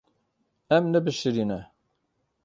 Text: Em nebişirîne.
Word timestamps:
Em 0.77 0.85
nebişirîne. 0.93 1.59